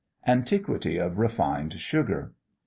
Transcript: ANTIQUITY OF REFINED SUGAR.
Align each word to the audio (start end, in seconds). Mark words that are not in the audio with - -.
ANTIQUITY 0.25 0.97
OF 0.97 1.19
REFINED 1.19 1.73
SUGAR. 1.73 2.33